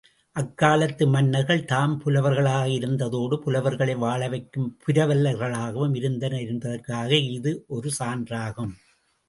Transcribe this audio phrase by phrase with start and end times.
[0.35, 8.73] அக்காலத்து மன்னர்கள் தாம் புலவர்களாக இருந்த தோடு, புலவர்களை வாழவைக்கும் புரவலர்களாகவும் இருந்தனர் என்பதற்கு இஃது ஒரு சான்றாகும்.